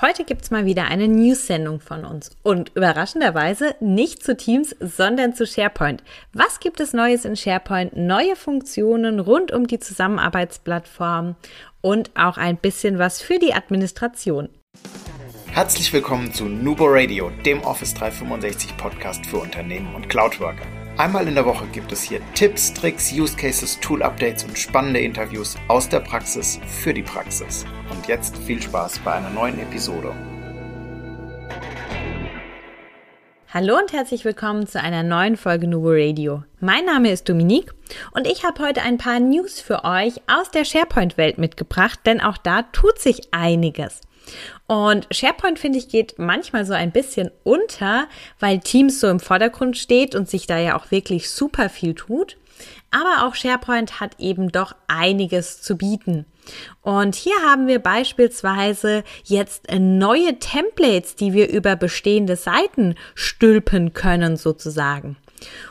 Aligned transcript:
Heute 0.00 0.22
gibt's 0.22 0.52
mal 0.52 0.64
wieder 0.64 0.84
eine 0.84 1.08
News-Sendung 1.08 1.80
von 1.80 2.04
uns 2.04 2.30
und 2.44 2.70
überraschenderweise 2.76 3.74
nicht 3.80 4.22
zu 4.22 4.36
Teams, 4.36 4.76
sondern 4.78 5.34
zu 5.34 5.44
SharePoint. 5.44 6.04
Was 6.32 6.60
gibt 6.60 6.78
es 6.78 6.92
Neues 6.92 7.24
in 7.24 7.34
SharePoint? 7.34 7.96
Neue 7.96 8.36
Funktionen 8.36 9.18
rund 9.18 9.50
um 9.50 9.66
die 9.66 9.80
Zusammenarbeitsplattform 9.80 11.34
und 11.80 12.12
auch 12.14 12.36
ein 12.36 12.58
bisschen 12.58 13.00
was 13.00 13.20
für 13.20 13.40
die 13.40 13.54
Administration. 13.54 14.48
Herzlich 15.48 15.92
willkommen 15.92 16.32
zu 16.32 16.44
Nubo 16.44 16.84
Radio, 16.86 17.32
dem 17.44 17.60
Office 17.62 17.94
365 17.94 18.76
Podcast 18.76 19.26
für 19.26 19.38
Unternehmen 19.38 19.96
und 19.96 20.08
Cloudworker. 20.08 20.77
Einmal 20.98 21.28
in 21.28 21.36
der 21.36 21.44
Woche 21.44 21.64
gibt 21.68 21.92
es 21.92 22.02
hier 22.02 22.20
Tipps, 22.34 22.74
Tricks, 22.74 23.12
Use 23.12 23.36
Cases, 23.36 23.78
Tool 23.78 24.02
Updates 24.02 24.42
und 24.42 24.58
spannende 24.58 24.98
Interviews 24.98 25.56
aus 25.68 25.88
der 25.88 26.00
Praxis 26.00 26.58
für 26.66 26.92
die 26.92 27.04
Praxis. 27.04 27.64
Und 27.88 28.08
jetzt 28.08 28.36
viel 28.38 28.60
Spaß 28.60 28.98
bei 29.04 29.12
einer 29.12 29.30
neuen 29.30 29.60
Episode. 29.60 30.12
Hallo 33.54 33.78
und 33.78 33.92
herzlich 33.92 34.24
willkommen 34.24 34.66
zu 34.66 34.82
einer 34.82 35.04
neuen 35.04 35.36
Folge 35.36 35.68
Nubo 35.68 35.90
Radio. 35.92 36.42
Mein 36.58 36.84
Name 36.84 37.12
ist 37.12 37.28
Dominique 37.28 37.72
und 38.10 38.26
ich 38.26 38.44
habe 38.44 38.60
heute 38.60 38.82
ein 38.82 38.98
paar 38.98 39.20
News 39.20 39.60
für 39.60 39.84
euch 39.84 40.20
aus 40.26 40.50
der 40.50 40.64
SharePoint-Welt 40.64 41.38
mitgebracht, 41.38 42.00
denn 42.06 42.20
auch 42.20 42.38
da 42.38 42.62
tut 42.62 42.98
sich 42.98 43.28
einiges. 43.30 44.00
Und 44.68 45.06
SharePoint, 45.10 45.58
finde 45.58 45.78
ich, 45.78 45.88
geht 45.88 46.18
manchmal 46.18 46.66
so 46.66 46.74
ein 46.74 46.92
bisschen 46.92 47.30
unter, 47.42 48.06
weil 48.38 48.60
Teams 48.60 49.00
so 49.00 49.08
im 49.08 49.18
Vordergrund 49.18 49.78
steht 49.78 50.14
und 50.14 50.28
sich 50.28 50.46
da 50.46 50.58
ja 50.58 50.78
auch 50.78 50.90
wirklich 50.90 51.30
super 51.30 51.70
viel 51.70 51.94
tut. 51.94 52.36
Aber 52.90 53.26
auch 53.26 53.34
SharePoint 53.34 53.98
hat 53.98 54.12
eben 54.18 54.52
doch 54.52 54.74
einiges 54.86 55.62
zu 55.62 55.76
bieten. 55.78 56.26
Und 56.82 57.14
hier 57.14 57.36
haben 57.46 57.66
wir 57.66 57.78
beispielsweise 57.78 59.04
jetzt 59.24 59.72
neue 59.72 60.38
Templates, 60.38 61.16
die 61.16 61.32
wir 61.32 61.48
über 61.48 61.74
bestehende 61.74 62.36
Seiten 62.36 62.94
stülpen 63.14 63.94
können 63.94 64.36
sozusagen. 64.36 65.16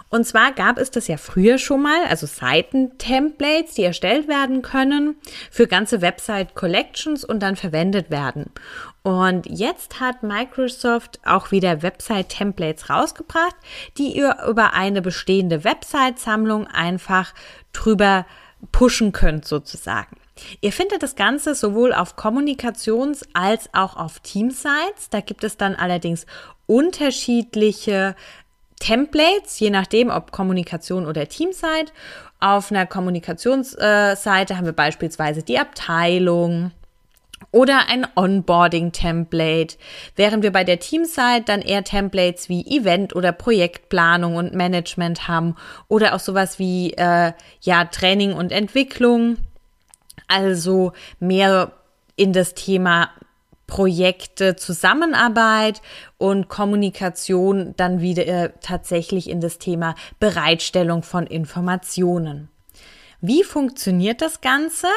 Und 0.09 0.25
zwar 0.25 0.53
gab 0.53 0.77
es 0.77 0.89
das 0.89 1.08
ja 1.08 1.17
früher 1.17 1.58
schon 1.58 1.81
mal, 1.81 2.05
also 2.08 2.25
Seiten-Templates, 2.27 3.73
die 3.73 3.83
erstellt 3.83 4.27
werden 4.27 4.61
können 4.61 5.16
für 5.52 5.67
ganze 5.67 6.02
Website-Collections 6.02 7.25
und 7.25 7.41
dann 7.41 7.55
verwendet 7.55 8.09
werden. 8.09 8.52
Und 9.03 9.45
jetzt 9.47 9.99
hat 9.99 10.23
Microsoft 10.23 11.19
auch 11.25 11.52
wieder 11.52 11.81
Website-Templates 11.81 12.89
rausgebracht, 12.89 13.55
die 13.97 14.16
ihr 14.16 14.38
über 14.47 14.73
eine 14.73 15.02
bestehende 15.02 15.64
Website-Sammlung 15.64 16.67
einfach 16.67 17.33
drüber 17.73 18.25
pushen 18.71 19.11
könnt 19.11 19.45
sozusagen. 19.45 20.17
Ihr 20.61 20.71
findet 20.71 21.03
das 21.03 21.16
Ganze 21.16 21.55
sowohl 21.55 21.94
auf 21.94 22.16
Kommunikations- 22.16 23.25
als 23.33 23.73
auch 23.73 23.97
auf 23.97 24.19
Teamsites. 24.19 25.09
Da 25.09 25.21
gibt 25.21 25.44
es 25.44 25.58
dann 25.58 25.75
allerdings 25.75 26.25
unterschiedliche 26.66 28.16
Templates, 28.80 29.59
je 29.59 29.70
nachdem, 29.70 30.09
ob 30.09 30.31
Kommunikation 30.31 31.06
oder 31.06 31.28
Teamsite. 31.28 31.92
Auf 32.39 32.72
einer 32.72 32.86
Kommunikationsseite 32.86 34.58
haben 34.58 34.66
wir 34.66 34.73
beispielsweise 34.73 35.42
die 35.42 35.58
Abteilung 35.58 36.72
oder 37.52 37.88
ein 37.89 38.05
Onboarding-Template, 38.16 39.78
während 40.16 40.44
wir 40.44 40.52
bei 40.52 40.64
der 40.64 40.80
Teamsite 40.80 41.44
dann 41.45 41.61
eher 41.61 41.83
Templates 41.83 42.50
wie 42.50 42.66
Event- 42.67 43.16
oder 43.16 43.31
Projektplanung 43.31 44.36
und 44.36 44.53
Management 44.53 45.28
haben 45.28 45.55
oder 45.88 46.14
auch 46.14 46.20
sowas 46.20 46.59
wie 46.59 46.94
äh, 46.94 47.33
ja 47.61 47.86
Training 47.86 48.33
und 48.33 48.52
Entwicklung, 48.52 49.38
also 50.28 50.94
mehr 51.20 51.72
in 52.16 52.33
das 52.33 52.53
Thema 52.53 53.09
Projekte, 53.67 54.55
Zusammenarbeit 54.55 55.81
und 56.17 56.47
Kommunikation 56.47 57.73
dann 57.77 58.01
wieder 58.01 58.25
äh, 58.25 58.49
tatsächlich 58.61 59.29
in 59.29 59.41
das 59.41 59.59
Thema 59.59 59.95
Bereitstellung 60.19 61.03
von 61.03 61.27
Informationen. 61.27 62.49
Wie 63.19 63.43
funktioniert 63.43 64.21
das 64.21 64.42
Ganze? 64.42 64.87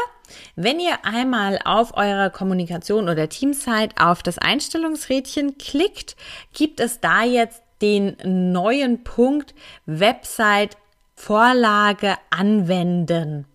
Wenn 0.55 0.78
ihr 0.78 1.05
einmal 1.05 1.59
auf 1.65 1.97
eurer 1.97 2.31
Kommunikation 2.31 3.09
oder 3.09 3.28
Teamsite 3.28 3.97
auf 3.99 4.22
das 4.22 4.39
Einstellungsrädchen 4.39 5.59
klickt, 5.59 6.16
gibt 6.53 6.81
es 6.81 7.00
da 7.00 7.25
jetzt 7.25 7.62
den 7.83 8.16
neuen 8.25 9.03
Punkt 9.05 9.55
Website 9.87 10.77
Vorlage 11.15 12.15
anwenden 12.31 13.47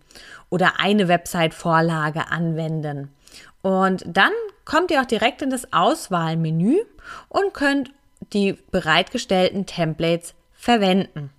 oder 0.50 0.78
eine 0.78 1.08
Website 1.08 1.54
Vorlage 1.54 2.30
anwenden. 2.30 3.10
Und 3.62 4.04
dann 4.06 4.32
kommt 4.66 4.90
ihr 4.90 5.00
auch 5.00 5.06
direkt 5.06 5.40
in 5.40 5.48
das 5.48 5.72
Auswahlmenü 5.72 6.76
und 7.30 7.54
könnt 7.54 7.92
die 8.34 8.58
bereitgestellten 8.70 9.64
Templates 9.64 10.34
verwenden. 10.52 11.30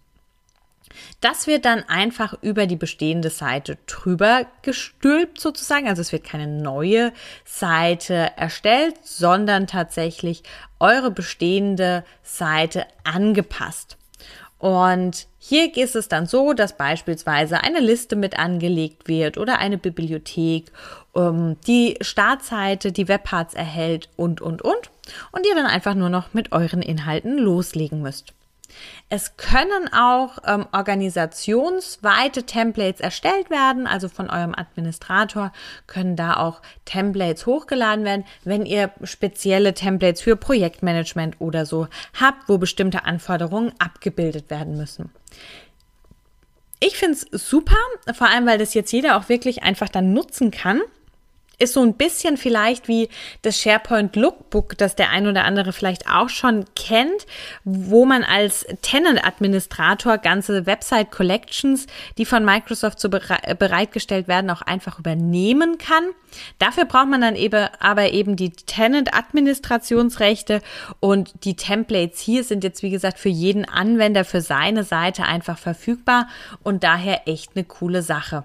Das 1.21 1.45
wird 1.45 1.65
dann 1.65 1.83
einfach 1.83 2.33
über 2.41 2.65
die 2.65 2.75
bestehende 2.75 3.29
Seite 3.29 3.77
drüber 3.85 4.47
gestülpt 4.63 5.39
sozusagen. 5.39 5.87
Also 5.87 6.01
es 6.01 6.11
wird 6.11 6.23
keine 6.23 6.47
neue 6.47 7.13
Seite 7.45 8.31
erstellt, 8.35 8.95
sondern 9.03 9.67
tatsächlich 9.67 10.41
eure 10.79 11.11
bestehende 11.11 12.03
Seite 12.23 12.85
angepasst. 13.03 13.96
Und 14.59 15.27
hier 15.37 15.75
ist 15.77 15.95
es 15.95 16.07
dann 16.07 16.25
so, 16.25 16.53
dass 16.53 16.77
beispielsweise 16.77 17.61
eine 17.63 17.79
Liste 17.79 18.15
mit 18.15 18.39
angelegt 18.39 19.07
wird 19.07 19.37
oder 19.37 19.59
eine 19.59 19.77
Bibliothek, 19.77 20.71
um, 21.13 21.57
die 21.67 21.97
Startseite, 22.01 22.91
die 22.91 23.07
Webparts 23.07 23.53
erhält 23.53 24.09
und, 24.15 24.41
und, 24.41 24.61
und. 24.61 24.89
Und 25.31 25.45
ihr 25.45 25.55
dann 25.55 25.67
einfach 25.67 25.93
nur 25.93 26.09
noch 26.09 26.33
mit 26.33 26.51
euren 26.51 26.81
Inhalten 26.81 27.37
loslegen 27.37 28.01
müsst. 28.01 28.33
Es 29.09 29.37
können 29.37 29.91
auch 29.93 30.39
ähm, 30.45 30.67
organisationsweite 30.71 32.43
Templates 32.43 32.99
erstellt 32.99 33.49
werden, 33.49 33.87
also 33.87 34.09
von 34.09 34.29
eurem 34.29 34.53
Administrator 34.53 35.53
können 35.87 36.15
da 36.15 36.35
auch 36.37 36.61
Templates 36.85 37.45
hochgeladen 37.45 38.03
werden, 38.03 38.25
wenn 38.43 38.65
ihr 38.65 38.91
spezielle 39.03 39.73
Templates 39.73 40.21
für 40.21 40.35
Projektmanagement 40.35 41.39
oder 41.39 41.65
so 41.65 41.87
habt, 42.19 42.49
wo 42.49 42.57
bestimmte 42.57 43.05
Anforderungen 43.05 43.73
abgebildet 43.79 44.49
werden 44.49 44.77
müssen. 44.77 45.09
Ich 46.79 46.97
finde 46.97 47.13
es 47.13 47.49
super, 47.49 47.77
vor 48.13 48.27
allem 48.27 48.45
weil 48.45 48.59
das 48.59 48.73
jetzt 48.73 48.91
jeder 48.91 49.17
auch 49.17 49.29
wirklich 49.29 49.63
einfach 49.63 49.89
dann 49.89 50.13
nutzen 50.13 50.51
kann 50.51 50.81
ist 51.59 51.73
so 51.73 51.81
ein 51.81 51.95
bisschen 51.95 52.37
vielleicht 52.37 52.87
wie 52.87 53.09
das 53.41 53.59
SharePoint 53.59 54.15
Lookbook, 54.15 54.77
das 54.77 54.95
der 54.95 55.09
ein 55.09 55.27
oder 55.27 55.43
andere 55.43 55.73
vielleicht 55.73 56.07
auch 56.07 56.29
schon 56.29 56.65
kennt, 56.75 57.25
wo 57.63 58.05
man 58.05 58.23
als 58.23 58.65
Tenant-Administrator 58.83 60.19
ganze 60.19 60.67
Website 60.67 61.11
Collections, 61.11 61.87
die 62.17 62.25
von 62.25 62.45
Microsoft 62.45 62.99
so 62.99 63.09
bereitgestellt 63.09 64.27
werden, 64.27 64.51
auch 64.51 64.61
einfach 64.61 64.99
übernehmen 64.99 65.79
kann. 65.79 66.03
Dafür 66.59 66.85
braucht 66.85 67.07
man 67.07 67.21
dann 67.21 67.35
eben 67.35 67.67
aber 67.79 68.11
eben 68.11 68.35
die 68.35 68.51
Tenant-Administrationsrechte 68.51 70.61
und 70.99 71.43
die 71.43 71.55
Templates 71.55 72.19
hier 72.19 72.43
sind 72.43 72.63
jetzt, 72.63 72.83
wie 72.83 72.91
gesagt, 72.91 73.17
für 73.17 73.29
jeden 73.29 73.65
Anwender 73.65 74.25
für 74.25 74.41
seine 74.41 74.83
Seite 74.83 75.23
einfach 75.23 75.57
verfügbar 75.57 76.27
und 76.61 76.83
daher 76.83 77.27
echt 77.27 77.55
eine 77.55 77.63
coole 77.63 78.03
Sache. 78.03 78.43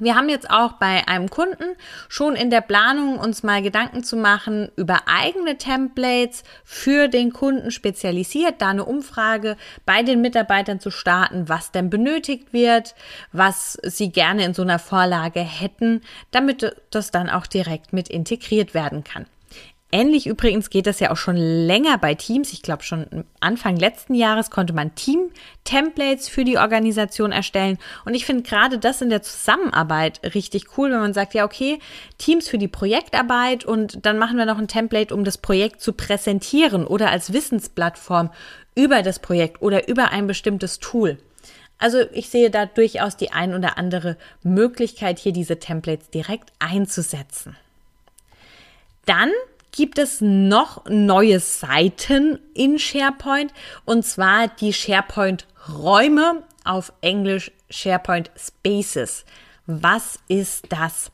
Wir 0.00 0.16
haben 0.16 0.30
jetzt 0.30 0.50
auch 0.50 0.72
bei 0.72 1.06
einem 1.06 1.28
Kunden 1.28 1.76
schon 2.08 2.34
in 2.34 2.50
der 2.50 2.62
Planung 2.62 3.18
uns 3.18 3.42
mal 3.42 3.62
Gedanken 3.62 4.02
zu 4.02 4.16
machen 4.16 4.70
über 4.76 5.02
eigene 5.06 5.58
Templates 5.58 6.42
für 6.64 7.08
den 7.08 7.32
Kunden 7.32 7.70
spezialisiert, 7.70 8.62
da 8.62 8.70
eine 8.70 8.86
Umfrage 8.86 9.58
bei 9.84 10.02
den 10.02 10.22
Mitarbeitern 10.22 10.80
zu 10.80 10.90
starten, 10.90 11.50
was 11.50 11.70
denn 11.70 11.90
benötigt 11.90 12.54
wird, 12.54 12.94
was 13.32 13.78
sie 13.82 14.10
gerne 14.10 14.44
in 14.44 14.54
so 14.54 14.62
einer 14.62 14.78
Vorlage 14.78 15.40
hätten, 15.40 16.00
damit 16.30 16.74
das 16.90 17.10
dann 17.10 17.28
auch 17.28 17.46
direkt 17.46 17.92
mit 17.92 18.08
integriert 18.08 18.72
werden 18.72 19.04
kann. 19.04 19.26
Ähnlich 19.92 20.28
übrigens 20.28 20.70
geht 20.70 20.86
das 20.86 21.00
ja 21.00 21.10
auch 21.10 21.16
schon 21.16 21.36
länger 21.36 21.98
bei 21.98 22.14
Teams. 22.14 22.52
Ich 22.52 22.62
glaube, 22.62 22.84
schon 22.84 23.24
Anfang 23.40 23.76
letzten 23.76 24.14
Jahres 24.14 24.50
konnte 24.50 24.72
man 24.72 24.94
Team-Templates 24.94 26.28
für 26.28 26.44
die 26.44 26.58
Organisation 26.58 27.32
erstellen. 27.32 27.76
Und 28.04 28.14
ich 28.14 28.24
finde 28.24 28.44
gerade 28.44 28.78
das 28.78 29.02
in 29.02 29.10
der 29.10 29.22
Zusammenarbeit 29.22 30.20
richtig 30.34 30.78
cool, 30.78 30.92
wenn 30.92 31.00
man 31.00 31.12
sagt, 31.12 31.34
ja, 31.34 31.44
okay, 31.44 31.80
Teams 32.18 32.48
für 32.48 32.58
die 32.58 32.68
Projektarbeit 32.68 33.64
und 33.64 34.06
dann 34.06 34.16
machen 34.16 34.38
wir 34.38 34.46
noch 34.46 34.58
ein 34.58 34.68
Template, 34.68 35.12
um 35.12 35.24
das 35.24 35.38
Projekt 35.38 35.80
zu 35.80 35.92
präsentieren 35.92 36.86
oder 36.86 37.10
als 37.10 37.32
Wissensplattform 37.32 38.30
über 38.76 39.02
das 39.02 39.18
Projekt 39.18 39.60
oder 39.60 39.88
über 39.88 40.10
ein 40.12 40.28
bestimmtes 40.28 40.78
Tool. 40.78 41.18
Also 41.78 42.02
ich 42.12 42.28
sehe 42.28 42.50
da 42.50 42.66
durchaus 42.66 43.16
die 43.16 43.32
ein 43.32 43.54
oder 43.54 43.76
andere 43.76 44.16
Möglichkeit, 44.44 45.18
hier 45.18 45.32
diese 45.32 45.58
Templates 45.58 46.10
direkt 46.10 46.52
einzusetzen. 46.60 47.56
Dann 49.06 49.30
gibt 49.72 49.98
es 49.98 50.20
noch 50.20 50.84
neue 50.88 51.40
Seiten 51.40 52.38
in 52.54 52.78
SharePoint 52.78 53.52
und 53.84 54.04
zwar 54.04 54.48
die 54.48 54.72
SharePoint 54.72 55.46
Räume 55.68 56.42
auf 56.64 56.92
Englisch 57.00 57.52
SharePoint 57.68 58.30
Spaces. 58.36 59.24
Was 59.66 60.18
ist 60.28 60.66
das? 60.70 61.10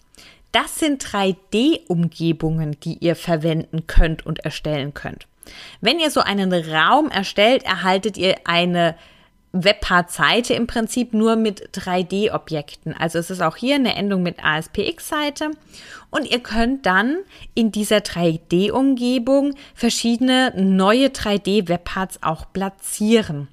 Das 0.53 0.79
sind 0.79 1.05
3D-Umgebungen, 1.05 2.81
die 2.81 2.99
ihr 2.99 3.17
verwenden 3.17 3.87
könnt 3.87 4.25
und 4.25 4.41
erstellen 4.41 4.95
könnt. 4.95 5.27
Wenn 5.81 6.01
ihr 6.01 6.11
so 6.11 6.21
einen 6.21 6.53
Raum 6.53 7.11
erstellt, 7.11 7.65
erhaltet 7.65 8.17
ihr 8.17 8.37
eine 8.45 8.97
Webpart-Seite 9.65 10.55
im 10.55 10.67
Prinzip 10.67 11.13
nur 11.13 11.37
mit 11.37 11.71
3D-Objekten. 11.77 12.95
Also 12.95 13.19
es 13.19 13.31
ist 13.31 13.43
auch 13.43 13.57
hier 13.57 13.77
eine 13.77 13.95
Endung 13.95 14.23
mit 14.23 14.45
ASPX-Seite 14.45 15.51
und 16.11 16.31
ihr 16.31 16.41
könnt 16.41 16.87
dann 16.87 17.19
in 17.55 17.73
dieser 17.73 17.99
3D-Umgebung 17.99 19.55
verschiedene 19.75 20.53
neue 20.57 21.09
3D-Webparts 21.09 22.23
auch 22.23 22.53
platzieren. 22.53 23.49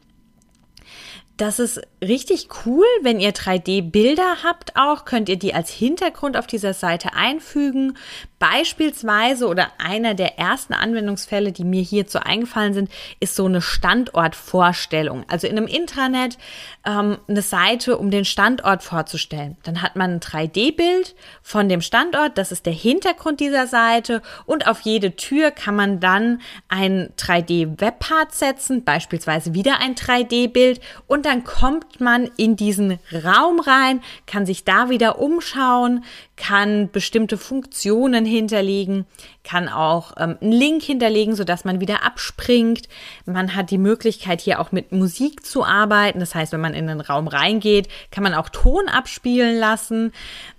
Das 1.38 1.60
ist 1.60 1.82
richtig 2.08 2.48
cool. 2.66 2.86
Wenn 3.02 3.20
ihr 3.20 3.34
3D-Bilder 3.34 4.38
habt 4.44 4.76
auch, 4.76 5.06
könnt 5.06 5.30
ihr 5.30 5.38
die 5.38 5.54
als 5.54 5.70
Hintergrund 5.72 6.38
auf 6.38 6.48
dieser 6.48 6.74
Seite 6.74 7.14
einfügen. 7.14 7.98
Beispielsweise 8.40 9.48
oder 9.48 9.68
einer 9.78 10.16
der 10.16 10.38
ersten 10.38 10.74
Anwendungsfälle, 10.74 11.52
die 11.52 11.64
mir 11.64 11.82
hierzu 11.82 12.20
eingefallen 12.20 12.74
sind, 12.74 12.92
ist 13.20 13.36
so 13.36 13.46
eine 13.46 13.62
Standortvorstellung. 13.62 15.24
Also 15.30 15.48
in 15.48 15.58
einem 15.58 15.68
Intranet 15.68 16.38
ähm, 16.86 17.18
eine 17.28 17.42
Seite, 17.42 17.98
um 17.98 18.12
den 18.12 18.26
Standort 18.26 18.84
vorzustellen. 18.84 19.58
Dann 19.64 19.82
hat 19.82 19.96
man 19.96 20.16
ein 20.16 20.20
3D-Bild 20.20 21.16
von 21.42 21.70
dem 21.70 21.82
Standort, 21.82 22.38
das 22.38 22.52
ist 22.52 22.66
der 22.66 22.74
Hintergrund 22.74 23.40
dieser 23.40 23.68
Seite 23.68 24.22
und 24.46 24.68
auf 24.68 24.82
jede 24.82 25.16
Tür 25.16 25.52
kann 25.52 25.76
man 25.76 26.00
dann 26.00 26.42
ein 26.68 27.14
3D-Webpart 27.18 28.34
setzen, 28.34 28.84
beispielsweise 28.84 29.54
wieder 29.54 29.80
ein 29.80 29.96
3D-Bild 29.96 30.82
und 31.08 31.26
dann 31.26 31.44
kommt 31.44 31.93
man 32.01 32.30
in 32.38 32.56
diesen 32.56 33.00
Raum 33.12 33.60
rein, 33.60 34.01
kann 34.25 34.45
sich 34.45 34.63
da 34.63 34.90
wieder 34.90 35.19
umschauen, 35.19 36.04
kann 36.36 36.90
bestimmte 36.92 37.38
Funktionen 37.38 38.25
hinterlegen, 38.25 39.06
kann 39.44 39.69
auch 39.69 40.13
ähm, 40.18 40.38
einen 40.42 40.51
Link 40.51 40.84
hinterlegen, 40.84 41.36
sodass 41.36 41.66
man 41.66 41.80
wieder 41.80 42.04
abspringt. 42.04 42.88
Man 43.25 43.56
hat 43.56 43.72
die 43.72 43.78
Möglichkeit, 43.78 44.42
hier 44.42 44.60
auch 44.60 44.72
mit 44.72 44.92
Musik 44.92 45.45
zu 45.45 45.63
arbeiten. 45.66 46.19
Das 46.19 46.36
heißt, 46.36 46.54
wenn 46.54 46.62
man 46.62 46.74
in 46.74 46.88
den 46.88 47.01
Raum 47.01 47.28
reingeht, 47.28 47.88
kann 48.12 48.24
man 48.24 48.34
auch 48.34 48.50
Ton 48.50 48.88
abspielen 48.88 49.57
lassen. 49.57 50.12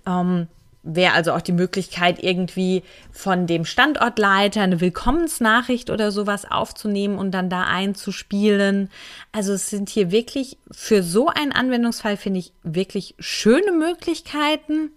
Ähm, 0.07 0.47
Wäre 0.87 1.13
also 1.13 1.33
auch 1.33 1.41
die 1.41 1.51
Möglichkeit, 1.51 2.23
irgendwie 2.23 2.83
von 3.11 3.47
dem 3.47 3.65
Standortleiter 3.65 4.61
eine 4.61 4.81
Willkommensnachricht 4.81 5.89
oder 5.89 6.11
sowas 6.11 6.45
aufzunehmen 6.49 7.17
und 7.17 7.31
dann 7.31 7.49
da 7.49 7.63
einzuspielen. 7.63 8.91
Also 9.31 9.53
es 9.53 9.71
sind 9.71 9.89
hier 9.89 10.11
wirklich 10.11 10.59
für 10.69 11.01
so 11.01 11.27
einen 11.27 11.51
Anwendungsfall, 11.53 12.17
finde 12.17 12.39
ich, 12.39 12.53
wirklich 12.61 13.15
schöne 13.17 13.71
Möglichkeiten. 13.71 14.91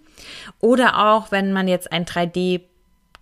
Oder 0.60 1.08
auch, 1.08 1.30
wenn 1.30 1.52
man 1.52 1.68
jetzt 1.68 1.90
ein 1.90 2.04
3D 2.04 2.60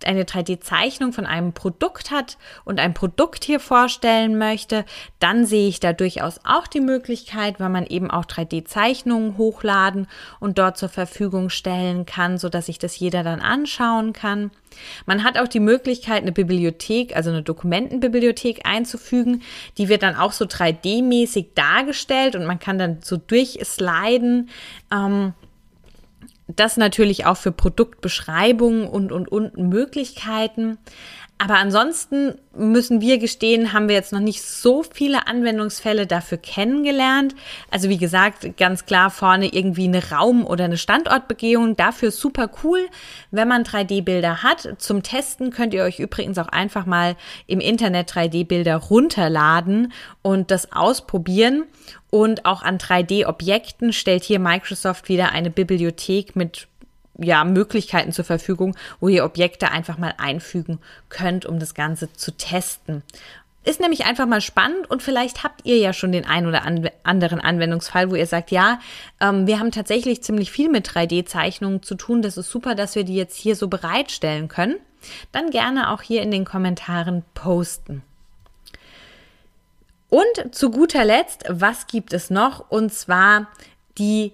eine 0.05 0.23
3D-Zeichnung 0.23 1.13
von 1.13 1.25
einem 1.25 1.53
Produkt 1.53 2.11
hat 2.11 2.37
und 2.65 2.79
ein 2.79 2.93
Produkt 2.93 3.43
hier 3.43 3.59
vorstellen 3.59 4.37
möchte, 4.37 4.85
dann 5.19 5.45
sehe 5.45 5.67
ich 5.67 5.79
da 5.79 5.93
durchaus 5.93 6.39
auch 6.43 6.67
die 6.67 6.81
Möglichkeit, 6.81 7.59
weil 7.59 7.69
man 7.69 7.85
eben 7.85 8.11
auch 8.11 8.25
3D-Zeichnungen 8.25 9.37
hochladen 9.37 10.07
und 10.39 10.57
dort 10.57 10.77
zur 10.77 10.89
Verfügung 10.89 11.49
stellen 11.49 12.05
kann, 12.05 12.37
so 12.37 12.49
dass 12.49 12.67
sich 12.67 12.79
das 12.79 12.99
jeder 12.99 13.23
dann 13.23 13.41
anschauen 13.41 14.13
kann. 14.13 14.51
Man 15.05 15.23
hat 15.23 15.39
auch 15.39 15.47
die 15.47 15.59
Möglichkeit, 15.59 16.21
eine 16.21 16.31
Bibliothek, 16.31 17.15
also 17.15 17.29
eine 17.29 17.43
Dokumentenbibliothek 17.43 18.61
einzufügen. 18.65 19.41
Die 19.77 19.89
wird 19.89 20.03
dann 20.03 20.15
auch 20.15 20.31
so 20.31 20.45
3D-mäßig 20.45 21.47
dargestellt 21.55 22.35
und 22.35 22.45
man 22.45 22.59
kann 22.59 22.77
dann 22.77 22.99
so 23.01 23.17
durchsliden. 23.17 24.49
Ähm, 24.91 25.33
das 26.47 26.77
natürlich 26.77 27.25
auch 27.25 27.37
für 27.37 27.51
Produktbeschreibungen 27.51 28.87
und, 28.87 29.11
und, 29.11 29.27
und 29.27 29.57
Möglichkeiten. 29.57 30.77
Aber 31.39 31.57
ansonsten 31.57 32.33
müssen 32.55 32.99
wir 32.99 33.19
gestehen, 33.19 33.71
haben 33.71 33.87
wir 33.89 33.95
jetzt 33.95 34.11
noch 34.11 34.19
nicht 34.19 34.41
so 34.41 34.81
viele 34.81 35.27
Anwendungsfälle 35.27 36.07
dafür 36.07 36.39
kennengelernt. 36.39 37.35
Also 37.69 37.89
wie 37.89 37.97
gesagt, 37.97 38.57
ganz 38.57 38.87
klar 38.87 39.11
vorne 39.11 39.53
irgendwie 39.53 39.83
eine 39.83 40.09
Raum- 40.09 40.47
oder 40.47 40.65
eine 40.65 40.77
Standortbegehung. 40.77 41.75
Dafür 41.75 42.09
super 42.09 42.49
cool, 42.63 42.79
wenn 43.29 43.47
man 43.47 43.63
3D-Bilder 43.63 44.41
hat. 44.41 44.67
Zum 44.79 45.03
Testen 45.03 45.51
könnt 45.51 45.75
ihr 45.75 45.83
euch 45.83 45.99
übrigens 45.99 46.39
auch 46.39 46.47
einfach 46.47 46.87
mal 46.87 47.15
im 47.45 47.59
Internet 47.59 48.11
3D-Bilder 48.11 48.75
runterladen 48.75 49.93
und 50.23 50.49
das 50.49 50.71
ausprobieren. 50.71 51.65
Und 52.09 52.45
auch 52.45 52.63
an 52.63 52.79
3D-Objekten 52.79 53.93
stellt 53.93 54.23
hier 54.23 54.39
Microsoft 54.39 55.07
wieder 55.07 55.33
eine 55.33 55.51
Bibliothek 55.51 56.35
mit 56.35 56.67
ja, 57.17 57.43
Möglichkeiten 57.43 58.11
zur 58.11 58.25
Verfügung, 58.25 58.75
wo 58.99 59.07
ihr 59.07 59.25
Objekte 59.25 59.71
einfach 59.71 59.97
mal 59.97 60.13
einfügen 60.17 60.79
könnt, 61.09 61.45
um 61.45 61.59
das 61.59 61.73
Ganze 61.73 62.11
zu 62.13 62.31
testen. 62.31 63.03
Ist 63.63 63.81
nämlich 63.81 64.05
einfach 64.05 64.25
mal 64.25 64.39
spannend 64.39 64.89
und 64.89 65.03
vielleicht 65.03 65.43
habt 65.43 65.65
ihr 65.65 65.77
ja 65.77 65.91
schon 65.91 66.13
den 66.13 66.25
einen 66.25 66.47
oder 66.47 66.63
anderen 67.03 67.41
Anwendungsfall, 67.41 68.09
wo 68.09 68.15
ihr 68.15 68.25
sagt, 68.25 68.49
ja, 68.49 68.79
ähm, 69.19 69.45
wir 69.45 69.59
haben 69.59 69.71
tatsächlich 69.71 70.23
ziemlich 70.23 70.51
viel 70.51 70.69
mit 70.69 70.87
3D-Zeichnungen 70.87 71.83
zu 71.83 71.95
tun. 71.95 72.21
Das 72.21 72.37
ist 72.37 72.49
super, 72.49 72.75
dass 72.75 72.95
wir 72.95 73.03
die 73.03 73.15
jetzt 73.15 73.35
hier 73.35 73.57
so 73.57 73.67
bereitstellen 73.67 74.47
können. 74.47 74.77
Dann 75.33 75.49
gerne 75.49 75.91
auch 75.91 76.01
hier 76.01 76.21
in 76.21 76.31
den 76.31 76.45
Kommentaren 76.45 77.25
posten. 77.33 78.03
Und 80.09 80.55
zu 80.55 80.71
guter 80.71 81.03
Letzt, 81.03 81.43
was 81.49 81.87
gibt 81.87 82.13
es 82.13 82.29
noch? 82.29 82.69
Und 82.69 82.93
zwar 82.93 83.47
die 83.97 84.31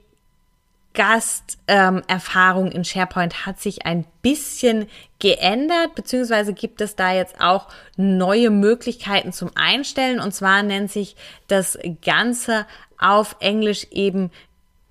Gasterfahrung 0.93 2.67
ähm, 2.67 2.71
in 2.71 2.85
SharePoint 2.85 3.45
hat 3.45 3.59
sich 3.59 3.85
ein 3.85 4.05
bisschen 4.21 4.87
geändert, 5.19 5.95
beziehungsweise 5.95 6.53
gibt 6.53 6.81
es 6.81 6.95
da 6.95 7.13
jetzt 7.13 7.41
auch 7.41 7.67
neue 7.97 8.51
Möglichkeiten 8.51 9.33
zum 9.33 9.51
Einstellen. 9.55 10.19
Und 10.19 10.33
zwar 10.33 10.61
nennt 10.61 10.91
sich 10.91 11.15
das 11.47 11.77
Ganze 12.03 12.65
auf 12.99 13.35
Englisch 13.39 13.87
eben 13.91 14.31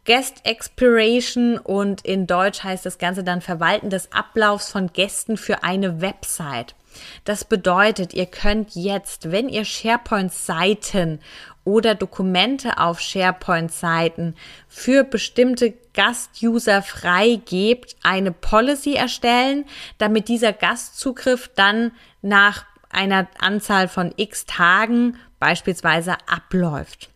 Guest 0.05 0.45
Expiration 0.45 1.59
und 1.59 2.05
in 2.05 2.27
Deutsch 2.27 2.65
heißt 2.65 2.85
das 2.85 2.99
Ganze 2.99 3.23
dann 3.23 3.41
Verwalten 3.41 3.89
des 3.89 4.11
Ablaufs 4.11 4.71
von 4.71 4.93
Gästen 4.93 5.37
für 5.37 5.63
eine 5.63 6.01
Website. 6.01 6.75
Das 7.25 7.45
bedeutet, 7.45 8.15
ihr 8.15 8.27
könnt 8.27 8.75
jetzt, 8.75 9.31
wenn 9.31 9.49
ihr 9.49 9.65
SharePoint-Seiten 9.65 11.21
oder 11.65 11.95
Dokumente 11.95 12.79
auf 12.79 13.01
SharePoint-Seiten 13.01 14.35
für 14.69 15.05
bestimmte 15.05 15.75
Gastuser 15.95 16.83
freigebt, 16.83 17.97
eine 18.03 18.33
Policy 18.33 18.95
erstellen, 18.95 19.65
damit 19.99 20.29
dieser 20.29 20.53
Gastzugriff 20.53 21.51
dann 21.55 21.93
nach 22.21 22.65
einer 22.91 23.29
Anzahl 23.39 23.89
von 23.89 24.13
x 24.17 24.45
Tagen 24.47 25.17
beispielsweise 25.39 26.17
abläuft. 26.27 27.09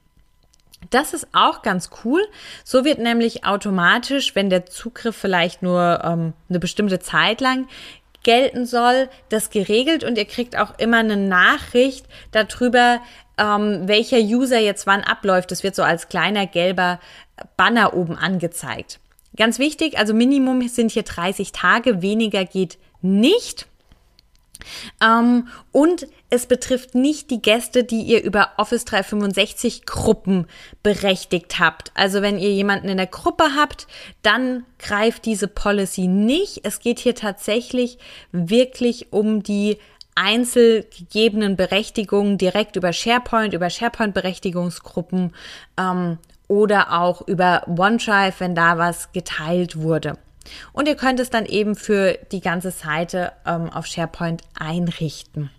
Das 0.90 1.14
ist 1.14 1.28
auch 1.32 1.62
ganz 1.62 1.90
cool. 2.04 2.22
So 2.64 2.84
wird 2.84 2.98
nämlich 2.98 3.44
automatisch, 3.44 4.34
wenn 4.34 4.50
der 4.50 4.66
Zugriff 4.66 5.16
vielleicht 5.16 5.62
nur 5.62 6.00
ähm, 6.04 6.32
eine 6.48 6.58
bestimmte 6.58 7.00
Zeit 7.00 7.40
lang 7.40 7.66
gelten 8.26 8.66
soll, 8.66 9.08
das 9.28 9.50
geregelt 9.50 10.02
und 10.02 10.18
ihr 10.18 10.24
kriegt 10.24 10.58
auch 10.58 10.76
immer 10.78 10.98
eine 10.98 11.16
Nachricht 11.16 12.06
darüber, 12.32 13.00
ähm, 13.38 13.86
welcher 13.86 14.18
User 14.18 14.58
jetzt 14.58 14.84
wann 14.86 15.02
abläuft. 15.02 15.52
Das 15.52 15.62
wird 15.62 15.76
so 15.76 15.84
als 15.84 16.08
kleiner 16.08 16.46
gelber 16.46 16.98
Banner 17.56 17.94
oben 17.94 18.18
angezeigt. 18.18 18.98
Ganz 19.36 19.60
wichtig, 19.60 19.96
also 19.96 20.12
Minimum 20.12 20.66
sind 20.66 20.90
hier 20.90 21.04
30 21.04 21.52
Tage, 21.52 22.02
weniger 22.02 22.44
geht 22.44 22.78
nicht. 23.00 23.68
Ähm, 25.02 25.48
und 25.72 26.06
es 26.30 26.46
betrifft 26.46 26.94
nicht 26.94 27.30
die 27.30 27.40
Gäste, 27.40 27.84
die 27.84 28.02
ihr 28.02 28.22
über 28.22 28.50
Office 28.56 28.84
365 28.84 29.86
Gruppen 29.86 30.46
berechtigt 30.82 31.58
habt. 31.58 31.92
Also 31.94 32.22
wenn 32.22 32.38
ihr 32.38 32.50
jemanden 32.50 32.88
in 32.88 32.96
der 32.96 33.06
Gruppe 33.06 33.44
habt, 33.56 33.86
dann 34.22 34.64
greift 34.78 35.24
diese 35.24 35.48
Policy 35.48 36.08
nicht. 36.08 36.60
Es 36.64 36.80
geht 36.80 36.98
hier 36.98 37.14
tatsächlich 37.14 37.98
wirklich 38.32 39.12
um 39.12 39.42
die 39.42 39.78
einzelgegebenen 40.16 41.56
Berechtigungen 41.56 42.38
direkt 42.38 42.76
über 42.76 42.92
SharePoint, 42.92 43.54
über 43.54 43.70
SharePoint-Berechtigungsgruppen 43.70 45.32
ähm, 45.78 46.18
oder 46.48 47.00
auch 47.00 47.26
über 47.28 47.68
OneDrive, 47.68 48.40
wenn 48.40 48.54
da 48.54 48.78
was 48.78 49.12
geteilt 49.12 49.76
wurde. 49.76 50.18
Und 50.72 50.88
ihr 50.88 50.96
könnt 50.96 51.20
es 51.20 51.30
dann 51.30 51.46
eben 51.46 51.76
für 51.76 52.18
die 52.32 52.40
ganze 52.40 52.70
Seite 52.70 53.32
ähm, 53.46 53.70
auf 53.70 53.86
SharePoint 53.86 54.42
einrichten. 54.58 55.50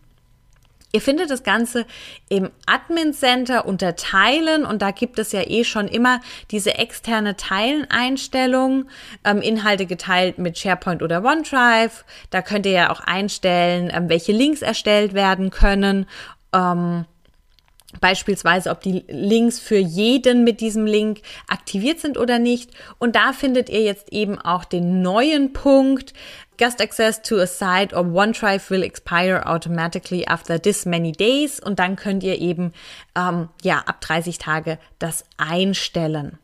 Ihr 0.93 1.01
findet 1.01 1.29
das 1.29 1.43
Ganze 1.43 1.85
im 2.29 2.49
Admin 2.65 3.13
Center 3.13 3.65
unter 3.65 3.97
Teilen 3.97 4.65
und 4.65 4.81
da 4.81 4.91
gibt 4.91 5.19
es 5.19 5.33
ja 5.33 5.41
eh 5.45 5.65
schon 5.65 5.87
immer 5.87 6.21
diese 6.49 6.75
externe 6.75 7.35
Teilen-Einstellung, 7.35 8.85
ähm, 9.25 9.41
Inhalte 9.41 9.85
geteilt 9.85 10.37
mit 10.37 10.57
SharePoint 10.57 11.03
oder 11.03 11.23
OneDrive. 11.23 12.05
Da 12.29 12.41
könnt 12.41 12.65
ihr 12.65 12.71
ja 12.71 12.89
auch 12.89 13.01
einstellen, 13.01 13.91
ähm, 13.93 14.07
welche 14.07 14.31
Links 14.31 14.61
erstellt 14.61 15.13
werden 15.13 15.49
können. 15.49 16.07
Ähm, 16.53 17.05
Beispielsweise, 18.01 18.69
ob 18.69 18.81
die 18.81 19.05
Links 19.07 19.59
für 19.59 19.77
jeden 19.77 20.43
mit 20.43 20.59
diesem 20.59 20.85
Link 20.85 21.21
aktiviert 21.47 21.99
sind 21.99 22.17
oder 22.17 22.37
nicht. 22.37 22.71
Und 22.99 23.15
da 23.15 23.31
findet 23.31 23.69
ihr 23.69 23.81
jetzt 23.81 24.11
eben 24.11 24.37
auch 24.37 24.65
den 24.65 25.01
neuen 25.01 25.53
Punkt. 25.53 26.13
Guest 26.57 26.81
access 26.81 27.21
to 27.21 27.37
a 27.37 27.47
site 27.47 27.95
or 27.95 28.03
OneDrive 28.03 28.69
will 28.69 28.83
expire 28.83 29.45
automatically 29.45 30.27
after 30.27 30.61
this 30.61 30.85
many 30.85 31.13
days. 31.13 31.61
Und 31.61 31.79
dann 31.79 31.95
könnt 31.95 32.23
ihr 32.23 32.39
eben, 32.39 32.73
ähm, 33.15 33.47
ja, 33.63 33.83
ab 33.85 34.01
30 34.01 34.37
Tage 34.37 34.79
das 34.99 35.23
einstellen. 35.37 36.39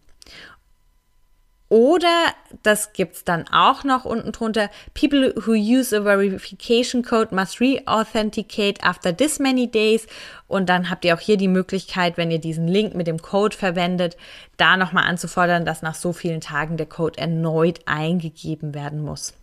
Oder, 1.74 2.36
das 2.62 2.94
gibt's 2.94 3.24
dann 3.24 3.48
auch 3.48 3.84
noch 3.84 4.06
unten 4.06 4.32
drunter, 4.32 4.70
people 4.94 5.34
who 5.36 5.54
use 5.54 5.92
a 5.98 6.04
verification 6.04 7.02
code 7.02 7.34
must 7.34 7.60
re-authenticate 7.60 8.84
after 8.84 9.18
this 9.18 9.40
many 9.40 9.66
days. 9.66 10.06
Und 10.48 10.70
dann 10.70 10.92
habt 10.92 11.04
ihr 11.04 11.16
auch 11.16 11.20
hier 11.20 11.36
die 11.36 11.48
Möglichkeit, 11.48 12.16
wenn 12.16 12.30
ihr 12.30 12.38
diesen 12.38 12.68
Link 12.68 12.94
mit 12.94 13.08
dem 13.08 13.20
Code 13.20 13.58
verwendet, 13.58 14.18
da 14.56 14.78
nochmal 14.78 15.06
anzufordern, 15.06 15.66
dass 15.66 15.82
nach 15.82 15.96
so 15.96 16.14
vielen 16.14 16.42
Tagen 16.42 16.78
der 16.78 16.86
Code 16.86 17.18
erneut 17.18 17.80
eingegeben 17.88 18.76
werden 18.76 19.02
muss. 19.02 19.34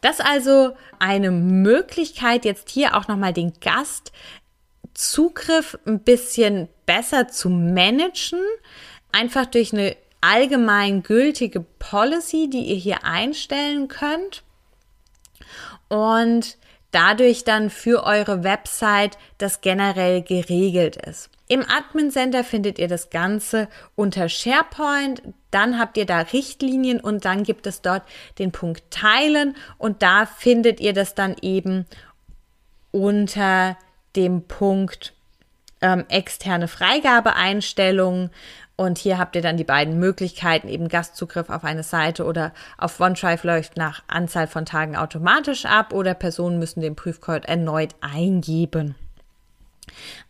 Das 0.00 0.20
also 0.20 0.76
eine 1.00 1.32
Möglichkeit, 1.32 2.44
jetzt 2.44 2.70
hier 2.70 2.96
auch 2.96 3.08
nochmal 3.08 3.32
den 3.32 3.52
Gastzugriff 4.94 5.76
ein 5.86 6.04
bisschen 6.04 6.68
besser 6.86 7.26
zu 7.26 7.50
managen. 7.50 8.38
Einfach 9.10 9.46
durch 9.46 9.72
eine 9.72 9.96
allgemein 10.20 11.02
gültige 11.02 11.60
Policy, 11.60 12.48
die 12.50 12.64
ihr 12.64 12.76
hier 12.76 13.04
einstellen 13.04 13.88
könnt 13.88 14.42
und 15.88 16.56
dadurch 16.90 17.44
dann 17.44 17.70
für 17.70 18.04
eure 18.04 18.44
Website 18.44 19.18
das 19.38 19.60
generell 19.60 20.22
geregelt 20.22 20.96
ist. 20.96 21.30
Im 21.48 21.64
Admin 21.68 22.10
Center 22.10 22.44
findet 22.44 22.78
ihr 22.78 22.88
das 22.88 23.08
Ganze 23.08 23.68
unter 23.94 24.28
SharePoint. 24.28 25.22
Dann 25.50 25.78
habt 25.78 25.96
ihr 25.96 26.04
da 26.04 26.20
Richtlinien 26.20 27.00
und 27.00 27.24
dann 27.24 27.42
gibt 27.42 27.66
es 27.66 27.80
dort 27.80 28.02
den 28.38 28.52
Punkt 28.52 28.90
Teilen 28.90 29.56
und 29.78 30.02
da 30.02 30.26
findet 30.26 30.78
ihr 30.80 30.92
das 30.92 31.14
dann 31.14 31.36
eben 31.40 31.86
unter 32.90 33.78
dem 34.14 34.42
Punkt 34.46 35.14
ähm, 35.80 36.04
externe 36.08 36.68
Freigabeeinstellungen 36.68 38.30
und 38.78 38.96
hier 38.96 39.18
habt 39.18 39.34
ihr 39.34 39.42
dann 39.42 39.56
die 39.56 39.64
beiden 39.64 39.98
Möglichkeiten, 39.98 40.68
eben 40.68 40.86
Gastzugriff 40.86 41.50
auf 41.50 41.64
eine 41.64 41.82
Seite 41.82 42.24
oder 42.24 42.52
auf 42.78 43.00
OneDrive 43.00 43.42
läuft 43.42 43.76
nach 43.76 44.04
Anzahl 44.06 44.46
von 44.46 44.66
Tagen 44.66 44.94
automatisch 44.94 45.66
ab 45.66 45.92
oder 45.92 46.14
Personen 46.14 46.60
müssen 46.60 46.80
den 46.80 46.94
Prüfcode 46.94 47.44
erneut 47.46 47.96
eingeben. 48.00 48.94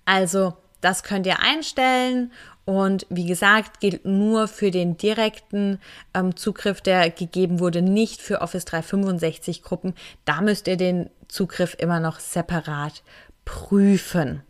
Also 0.07 0.57
das 0.81 1.03
könnt 1.03 1.27
ihr 1.27 1.41
einstellen 1.41 2.33
und 2.65 3.07
wie 3.11 3.27
gesagt, 3.27 3.81
gilt 3.81 4.07
nur 4.07 4.49
für 4.49 4.71
den 4.71 4.97
direkten 4.97 5.79
ähm, 6.15 6.35
Zugriff, 6.35 6.81
der 6.81 7.11
gegeben 7.11 7.61
wurde, 7.61 7.83
nicht 7.83 8.23
für 8.23 8.41
Office 8.41 8.65
365 8.65 9.63
Gruppen. 9.63 9.95
Da 10.25 10.41
müsst 10.41 10.69
ihr 10.69 10.79
den 10.79 11.11
Zugriff 11.29 11.77
immer 11.79 12.01
noch 12.01 12.19
separat 12.19 13.03
prüfen. 13.45 14.43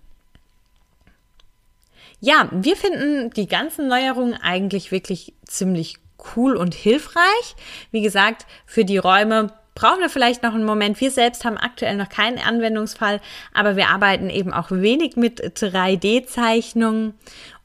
Ja, 2.20 2.48
wir 2.50 2.76
finden 2.76 3.30
die 3.30 3.46
ganzen 3.46 3.86
Neuerungen 3.86 4.34
eigentlich 4.34 4.90
wirklich 4.90 5.34
ziemlich 5.44 5.96
cool 6.36 6.56
und 6.56 6.74
hilfreich. 6.74 7.54
Wie 7.90 8.02
gesagt, 8.02 8.46
für 8.66 8.84
die 8.84 8.98
Räume 8.98 9.52
brauchen 9.74 10.00
wir 10.00 10.10
vielleicht 10.10 10.42
noch 10.42 10.54
einen 10.54 10.64
Moment. 10.64 11.00
Wir 11.00 11.12
selbst 11.12 11.44
haben 11.44 11.56
aktuell 11.56 11.96
noch 11.96 12.08
keinen 12.08 12.38
Anwendungsfall, 12.38 13.20
aber 13.54 13.76
wir 13.76 13.88
arbeiten 13.88 14.28
eben 14.28 14.52
auch 14.52 14.72
wenig 14.72 15.14
mit 15.14 15.40
3D-Zeichnungen. 15.40 17.14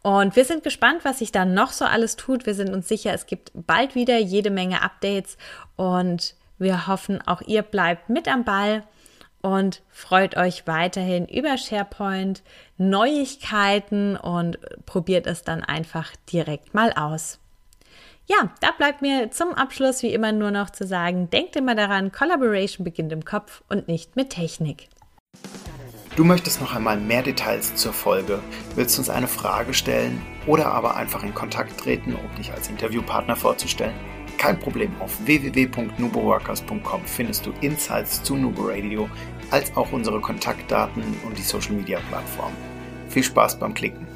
Und 0.03 0.35
wir 0.35 0.45
sind 0.45 0.63
gespannt, 0.63 0.99
was 1.03 1.19
sich 1.19 1.31
da 1.31 1.45
noch 1.45 1.71
so 1.71 1.85
alles 1.85 2.15
tut. 2.15 2.45
Wir 2.45 2.53
sind 2.53 2.71
uns 2.71 2.87
sicher, 2.87 3.13
es 3.13 3.25
gibt 3.25 3.51
bald 3.55 3.95
wieder 3.95 4.19
jede 4.19 4.51
Menge 4.51 4.83
Updates 4.83 5.37
und 5.75 6.35
wir 6.59 6.85
hoffen, 6.87 7.19
auch 7.25 7.41
ihr 7.41 7.63
bleibt 7.63 8.09
mit 8.09 8.27
am 8.27 8.43
Ball 8.43 8.83
und 9.43 9.83
freut 9.89 10.35
euch 10.37 10.65
weiterhin 10.65 11.27
über 11.27 11.57
SharePoint, 11.57 12.41
Neuigkeiten 12.77 14.15
und 14.17 14.57
probiert 14.87 15.27
es 15.27 15.43
dann 15.43 15.63
einfach 15.63 16.15
direkt 16.31 16.73
mal 16.73 16.93
aus. 16.93 17.39
Ja, 18.25 18.53
da 18.61 18.71
bleibt 18.71 19.01
mir 19.01 19.31
zum 19.31 19.53
Abschluss 19.53 20.01
wie 20.01 20.13
immer 20.13 20.31
nur 20.31 20.49
noch 20.49 20.69
zu 20.69 20.87
sagen, 20.87 21.29
denkt 21.29 21.57
immer 21.57 21.75
daran, 21.75 22.13
Collaboration 22.13 22.85
beginnt 22.85 23.11
im 23.11 23.25
Kopf 23.25 23.63
und 23.67 23.89
nicht 23.89 24.15
mit 24.15 24.29
Technik. 24.29 24.87
Du 26.15 26.23
möchtest 26.23 26.61
noch 26.61 26.73
einmal 26.73 26.97
mehr 26.97 27.23
Details 27.23 27.75
zur 27.75 27.91
Folge, 27.91 28.39
willst 28.75 28.97
uns 28.97 29.09
eine 29.09 29.27
Frage 29.27 29.73
stellen 29.73 30.21
oder 30.47 30.67
aber 30.67 30.95
einfach 30.95 31.23
in 31.23 31.33
Kontakt 31.33 31.77
treten, 31.79 32.15
um 32.15 32.35
dich 32.37 32.53
als 32.53 32.69
Interviewpartner 32.69 33.35
vorzustellen? 33.35 33.95
Kein 34.37 34.59
Problem, 34.59 34.91
auf 34.99 35.25
www.nuboworkers.com 35.25 37.05
findest 37.05 37.45
du 37.45 37.53
Insights 37.61 38.23
zu 38.23 38.35
Nubo 38.35 38.63
Radio 38.67 39.09
als 39.51 39.75
auch 39.75 39.91
unsere 39.91 40.19
Kontaktdaten 40.19 41.03
und 41.25 41.37
die 41.37 41.43
Social 41.43 41.73
Media 41.73 41.99
Plattform. 42.09 42.53
Viel 43.09 43.23
Spaß 43.23 43.59
beim 43.59 43.73
Klicken! 43.73 44.12